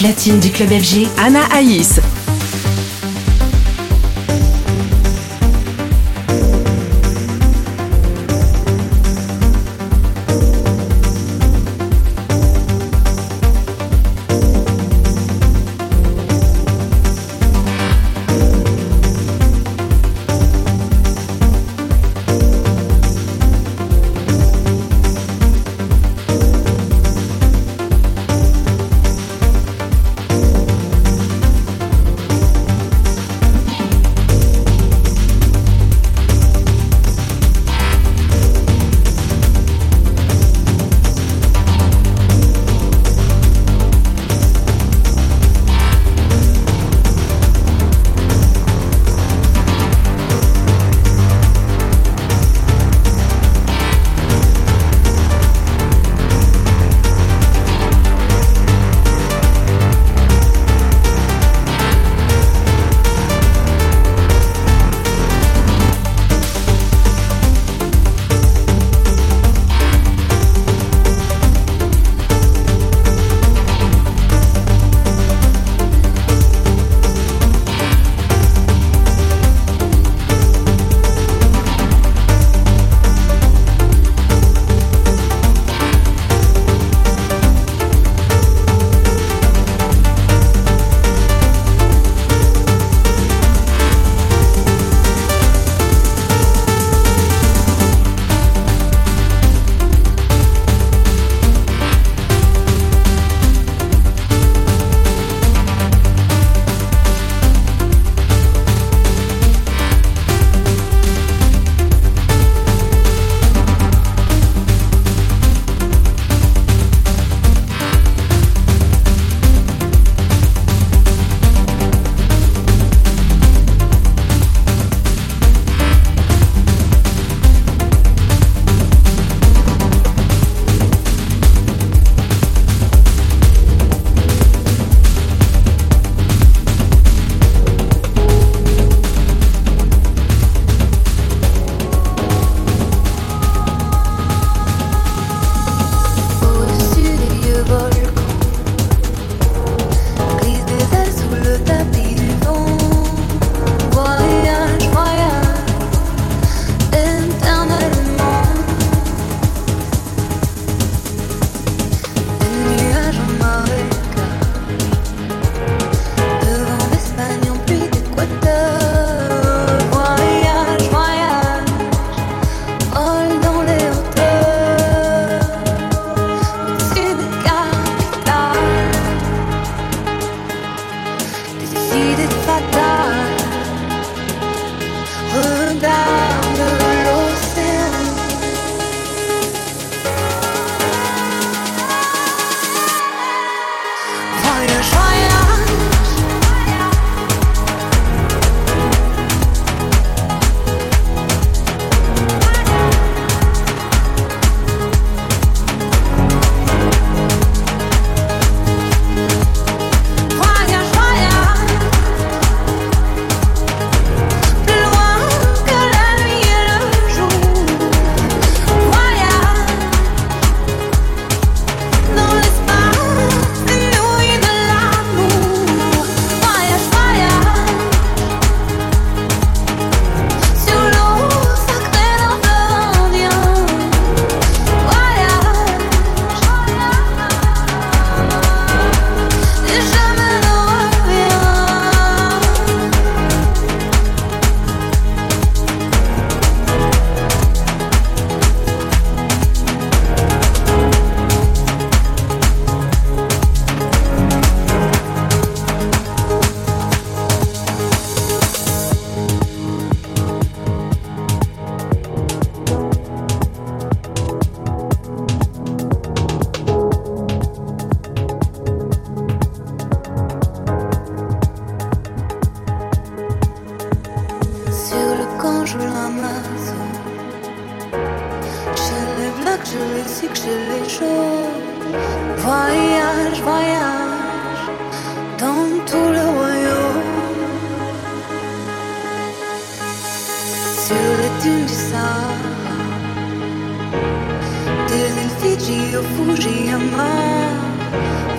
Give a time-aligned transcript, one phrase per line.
[0.00, 2.00] Platine du club FG, Anna Aïs.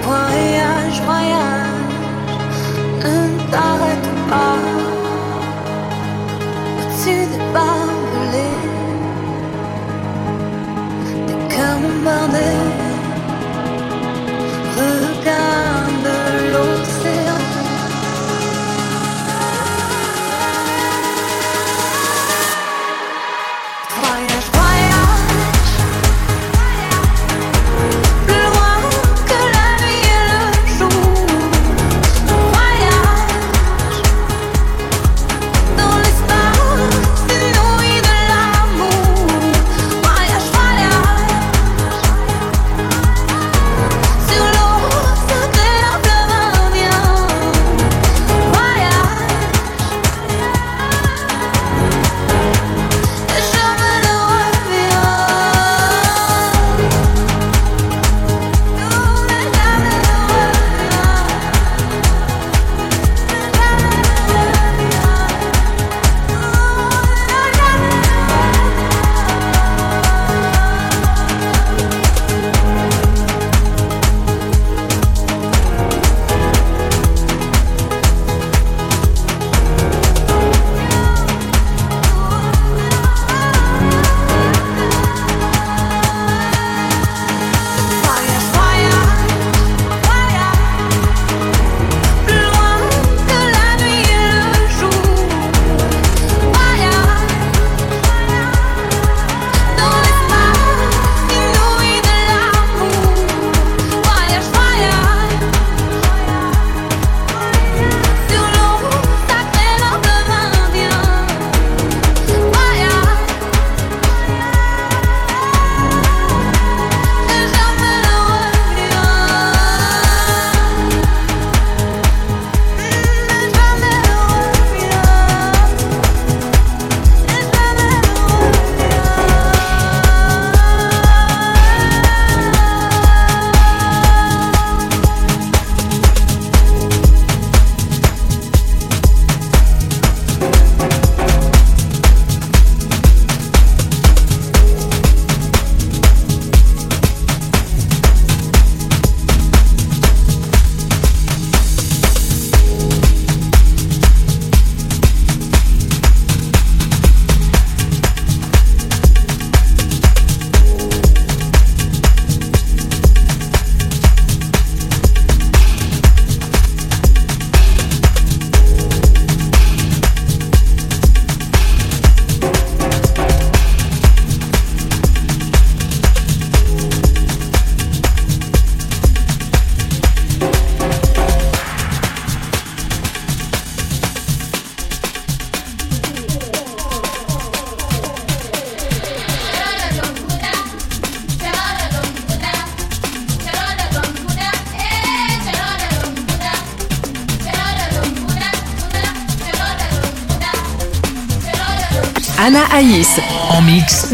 [0.04, 1.41] Voyage, voyage.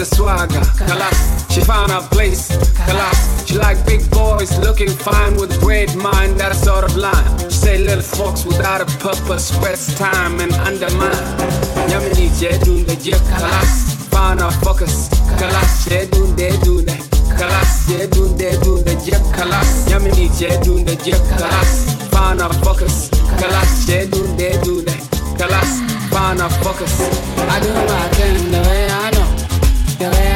[0.00, 1.52] the swagger, Kalas.
[1.52, 2.48] She found her place,
[2.88, 3.46] Kalas.
[3.46, 7.38] She like big boys, looking fine with great mind, that sort of line.
[7.50, 11.26] She say little folks without a purpose, waste time and undermine.
[11.92, 13.92] Yamini jedun the jet, Kalas.
[14.08, 16.96] Found her focus, Kalas, jedun de dun de.
[17.36, 19.84] Kalas, jedun de dun the jet, Kalas.
[19.90, 21.72] Yamini jedun the jet, Kalas.
[22.10, 24.94] Found her focus, Kalas, jedun de dun de.
[25.36, 26.92] Kalas find our focus.
[27.38, 29.09] I do my thing the way I
[30.08, 30.29] know,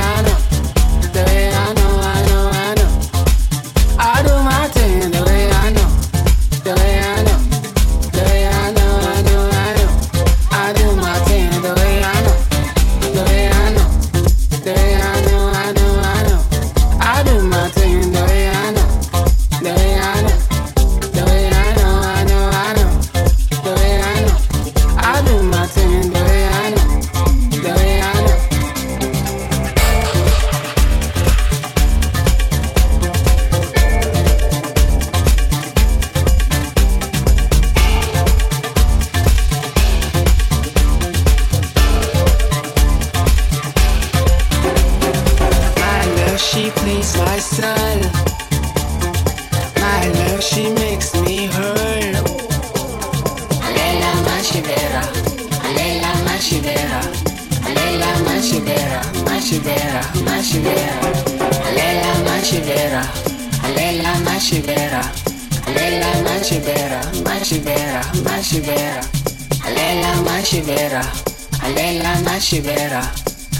[72.44, 73.02] alela machivera,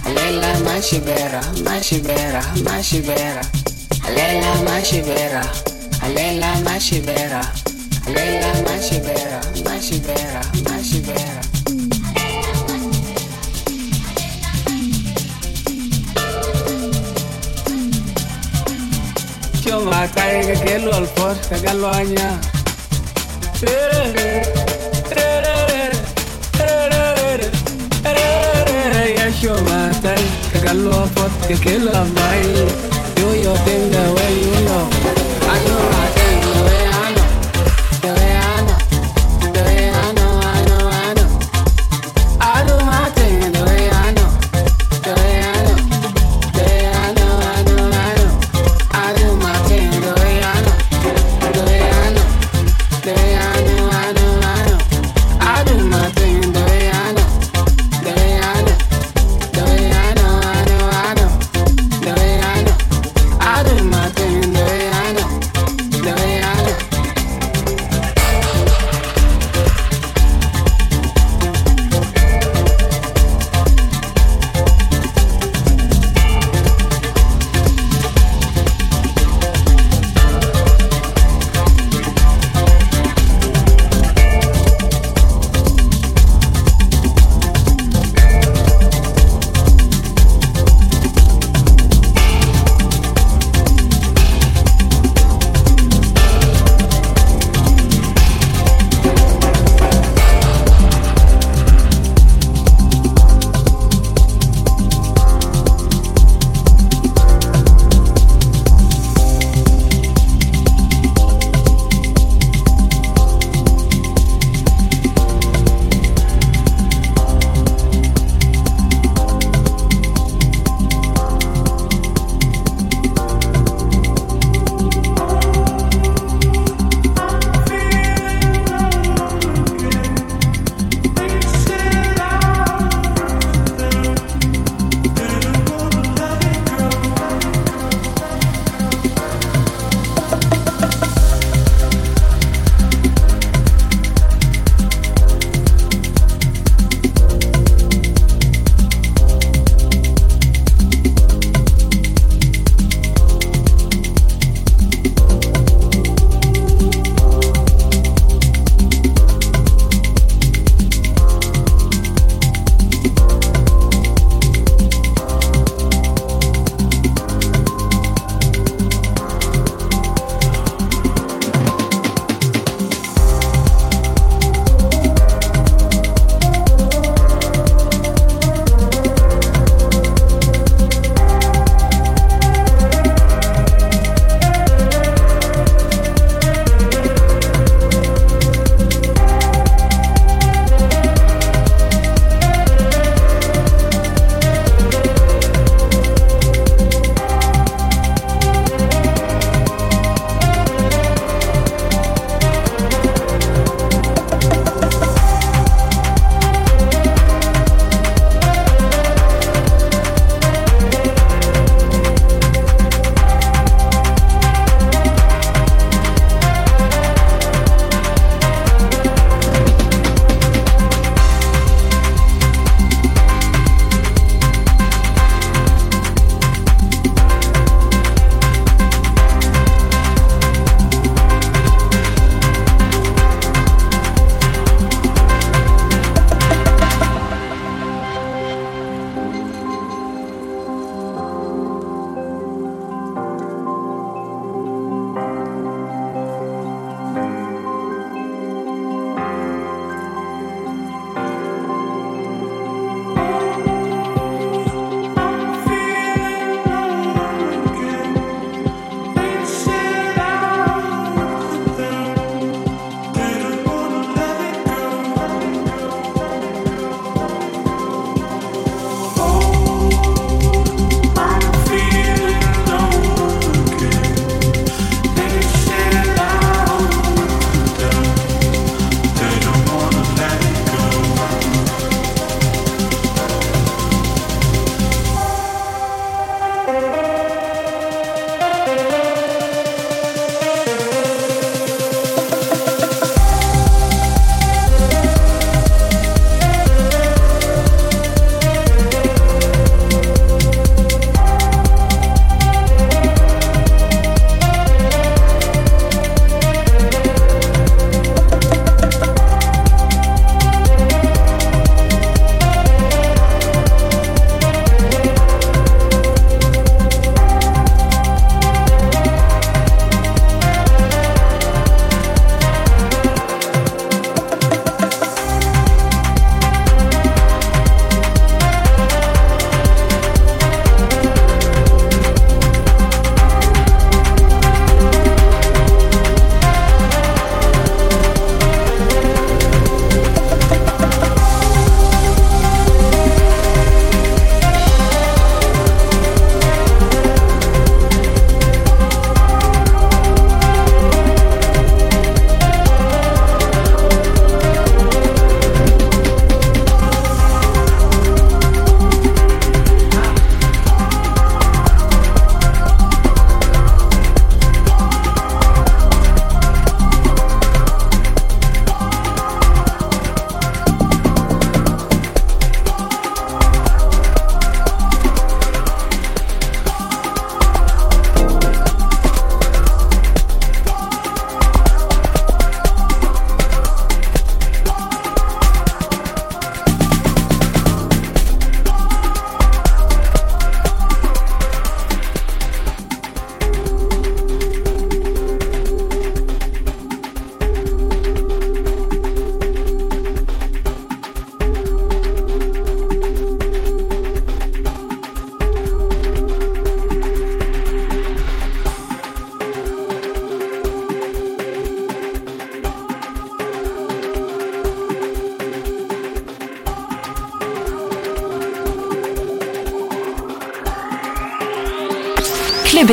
[0.05, 3.41] alela machivera, machivera, machivera,
[4.07, 5.43] alela machivera,
[6.03, 7.41] alela machivera.
[8.07, 11.41] Leila Machivera, Machivera, Machivera.
[19.65, 22.39] Choma caiga que lo alfor, que lo aña.
[29.45, 31.31] Ya choma caiga que lo alfor,
[31.61, 32.65] que lo baile.
[33.17, 34.89] Yo yo tengo way you know.
[35.47, 36.04] I know I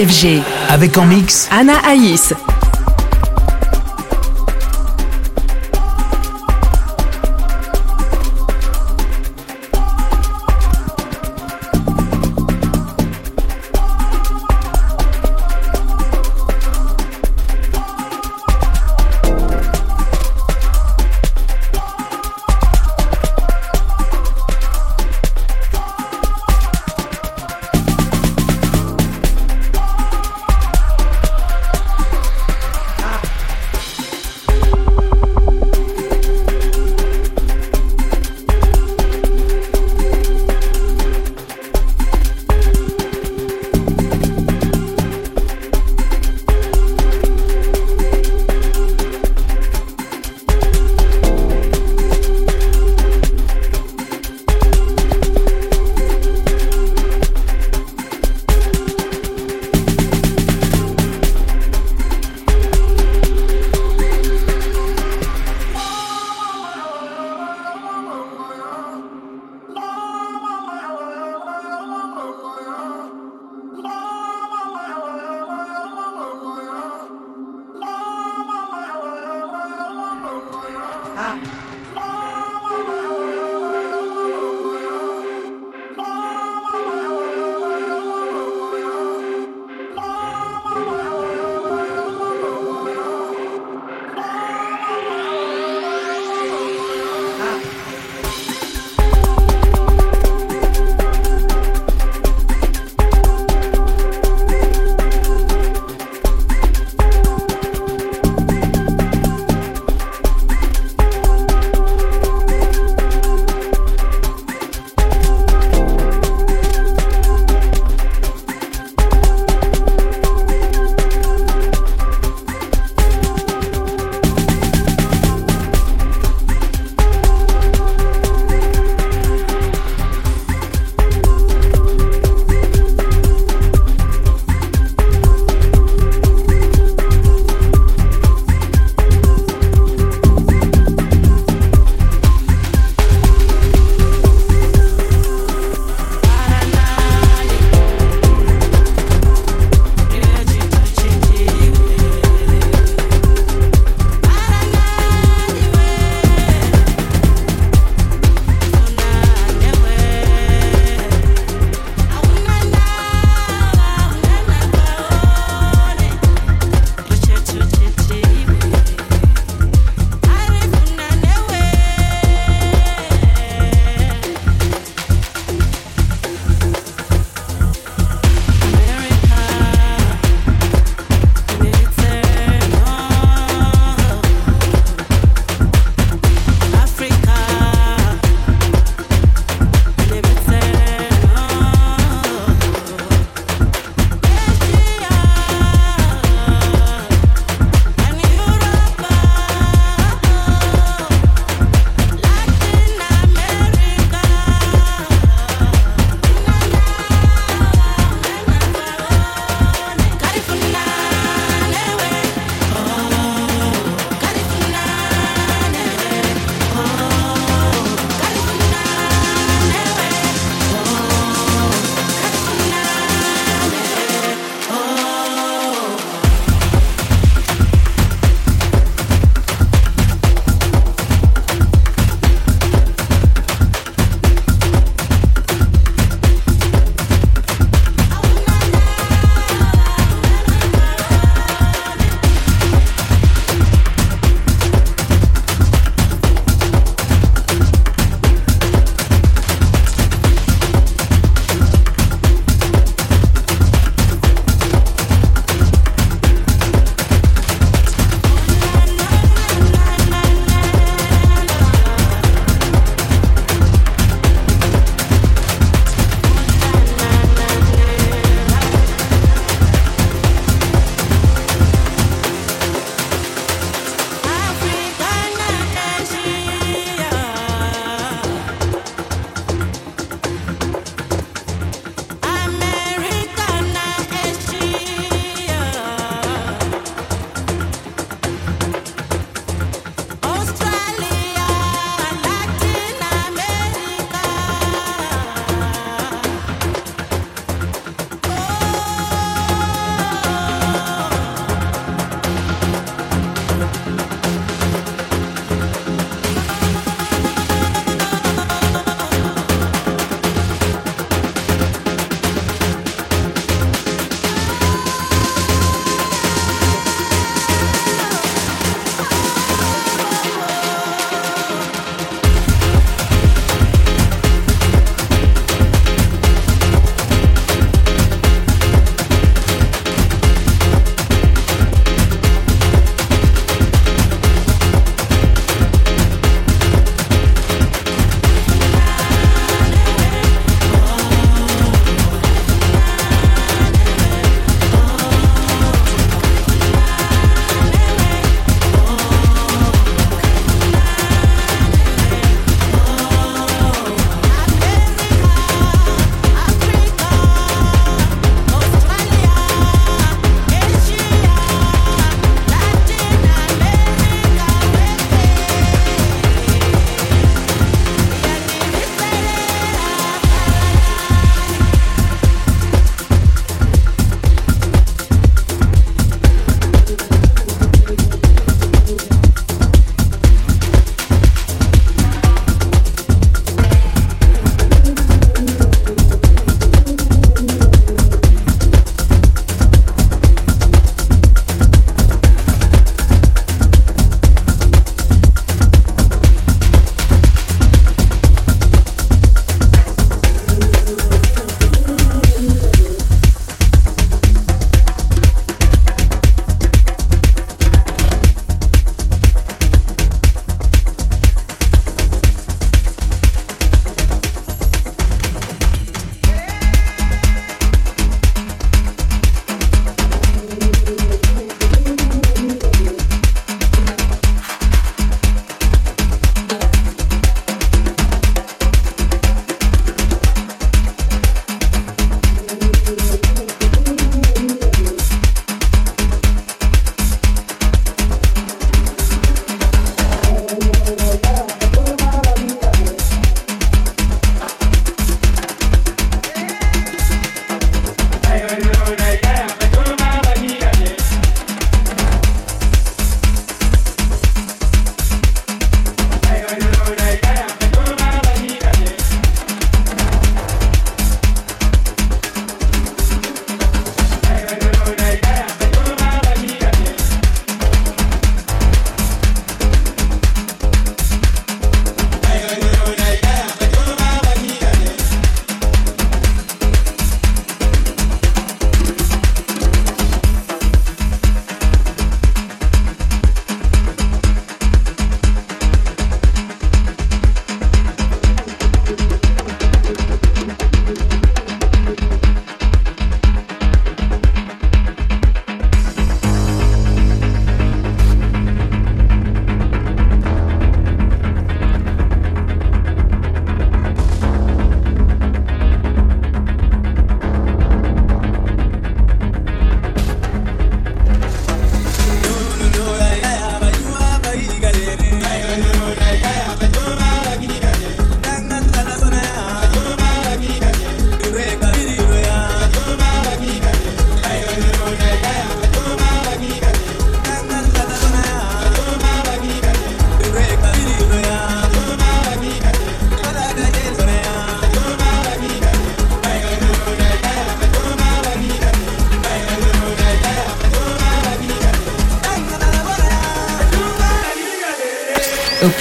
[0.07, 0.41] FG.
[0.69, 2.33] Avec en mix Anna Aïs.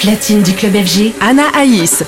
[0.01, 2.03] Platine du club FG, Anna Aïs.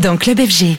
[0.00, 0.78] Dans Club FG.